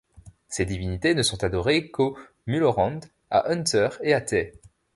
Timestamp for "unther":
3.51-3.99